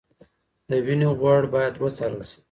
[0.69, 2.39] د وینې غوړ باید وڅارل شي.